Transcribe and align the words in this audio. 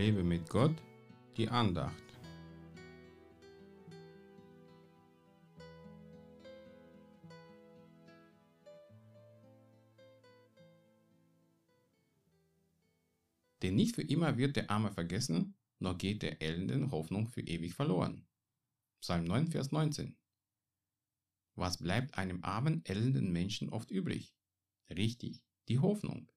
Lebe 0.00 0.24
mit 0.24 0.48
Gott, 0.48 0.74
die 1.36 1.46
Andacht. 1.50 1.92
Denn 13.60 13.74
nicht 13.74 13.94
für 13.94 14.00
immer 14.00 14.38
wird 14.38 14.56
der 14.56 14.70
Arme 14.70 14.90
vergessen, 14.90 15.54
noch 15.80 15.98
geht 15.98 16.22
der 16.22 16.40
Elenden 16.40 16.90
Hoffnung 16.92 17.28
für 17.28 17.42
ewig 17.42 17.74
verloren. 17.74 18.26
Psalm 19.02 19.24
9, 19.24 19.48
Vers 19.48 19.70
19. 19.70 20.16
Was 21.56 21.76
bleibt 21.76 22.16
einem 22.16 22.42
armen, 22.42 22.82
elenden 22.86 23.30
Menschen 23.32 23.68
oft 23.68 23.90
übrig? 23.90 24.34
Richtig, 24.88 25.44
die 25.68 25.78
Hoffnung. 25.78 26.32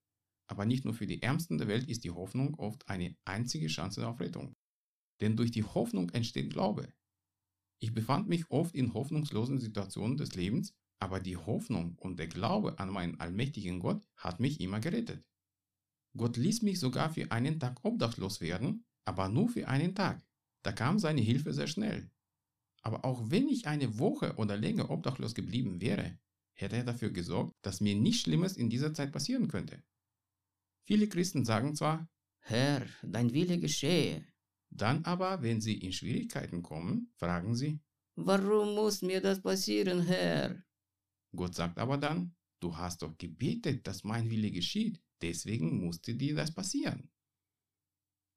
Aber 0.53 0.67
nicht 0.67 0.85
nur 0.85 0.93
für 0.93 1.07
die 1.07 1.23
Ärmsten 1.23 1.57
der 1.57 1.67
Welt 1.67 1.89
ist 1.89 2.03
die 2.03 2.11
Hoffnung 2.11 2.53
oft 2.59 2.87
eine 2.87 3.15
einzige 3.25 3.65
Chance 3.65 4.07
auf 4.07 4.19
Rettung. 4.19 4.55
Denn 5.19 5.35
durch 5.35 5.49
die 5.49 5.63
Hoffnung 5.63 6.11
entsteht 6.11 6.51
Glaube. 6.51 6.93
Ich 7.79 7.91
befand 7.91 8.29
mich 8.29 8.51
oft 8.51 8.75
in 8.75 8.93
hoffnungslosen 8.93 9.57
Situationen 9.57 10.15
des 10.15 10.35
Lebens, 10.35 10.75
aber 10.99 11.19
die 11.19 11.37
Hoffnung 11.37 11.97
und 11.97 12.19
der 12.19 12.27
Glaube 12.27 12.77
an 12.77 12.91
meinen 12.91 13.19
allmächtigen 13.19 13.79
Gott 13.79 14.07
hat 14.15 14.39
mich 14.39 14.61
immer 14.61 14.79
gerettet. 14.79 15.25
Gott 16.15 16.37
ließ 16.37 16.61
mich 16.61 16.79
sogar 16.79 17.09
für 17.09 17.31
einen 17.31 17.59
Tag 17.59 17.83
obdachlos 17.83 18.39
werden, 18.39 18.85
aber 19.05 19.29
nur 19.29 19.49
für 19.49 19.67
einen 19.67 19.95
Tag. 19.95 20.23
Da 20.61 20.71
kam 20.71 20.99
seine 20.99 21.21
Hilfe 21.21 21.51
sehr 21.51 21.65
schnell. 21.65 22.11
Aber 22.83 23.05
auch 23.05 23.31
wenn 23.31 23.47
ich 23.47 23.65
eine 23.65 23.97
Woche 23.97 24.35
oder 24.35 24.55
länger 24.55 24.91
obdachlos 24.91 25.33
geblieben 25.33 25.81
wäre, 25.81 26.19
hätte 26.53 26.75
er 26.75 26.83
dafür 26.83 27.09
gesorgt, 27.09 27.55
dass 27.63 27.81
mir 27.81 27.95
nichts 27.95 28.21
Schlimmes 28.21 28.55
in 28.55 28.69
dieser 28.69 28.93
Zeit 28.93 29.11
passieren 29.11 29.47
könnte. 29.47 29.81
Viele 30.85 31.07
Christen 31.07 31.45
sagen 31.45 31.75
zwar, 31.75 32.09
Herr, 32.39 32.85
dein 33.03 33.33
Wille 33.33 33.59
geschehe. 33.59 34.25
Dann 34.69 35.05
aber, 35.05 35.41
wenn 35.41 35.61
sie 35.61 35.77
in 35.77 35.93
Schwierigkeiten 35.93 36.61
kommen, 36.61 37.13
fragen 37.17 37.55
sie, 37.55 37.79
Warum 38.15 38.75
muss 38.75 39.01
mir 39.01 39.21
das 39.21 39.41
passieren, 39.41 40.01
Herr? 40.01 40.63
Gott 41.35 41.55
sagt 41.55 41.79
aber 41.79 41.97
dann, 41.97 42.35
du 42.59 42.75
hast 42.77 43.01
doch 43.01 43.17
gebetet, 43.17 43.87
dass 43.87 44.03
mein 44.03 44.29
Wille 44.29 44.51
geschieht, 44.51 45.01
deswegen 45.21 45.83
musste 45.83 46.15
dir 46.15 46.35
das 46.35 46.53
passieren. 46.53 47.09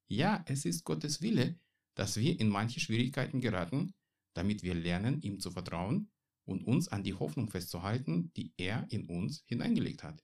Ja, 0.09 0.43
es 0.47 0.65
ist 0.65 0.83
Gottes 0.83 1.21
Wille, 1.21 1.59
dass 1.95 2.17
wir 2.17 2.39
in 2.39 2.49
manche 2.49 2.79
Schwierigkeiten 2.79 3.41
geraten, 3.41 3.93
damit 4.33 4.63
wir 4.63 4.73
lernen, 4.73 5.21
ihm 5.21 5.39
zu 5.39 5.51
vertrauen 5.51 6.11
und 6.45 6.63
uns 6.65 6.87
an 6.87 7.03
die 7.03 7.13
Hoffnung 7.13 7.49
festzuhalten, 7.49 8.31
die 8.35 8.53
er 8.57 8.87
in 8.89 9.05
uns 9.07 9.43
hineingelegt 9.47 10.03
hat. 10.03 10.23